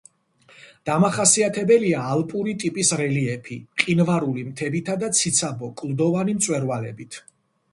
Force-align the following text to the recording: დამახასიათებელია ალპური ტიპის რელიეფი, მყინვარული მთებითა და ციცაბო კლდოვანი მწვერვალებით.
დამახასიათებელია 0.89 1.99
ალპური 2.13 2.55
ტიპის 2.63 2.89
რელიეფი, 3.01 3.59
მყინვარული 3.67 4.47
მთებითა 4.49 4.97
და 5.05 5.11
ციცაბო 5.21 5.71
კლდოვანი 5.83 6.37
მწვერვალებით. 6.41 7.25